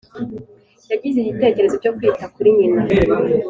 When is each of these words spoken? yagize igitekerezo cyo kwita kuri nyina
yagize 0.91 1.17
igitekerezo 1.19 1.75
cyo 1.83 1.91
kwita 1.95 2.25
kuri 2.33 2.49
nyina 2.57 2.81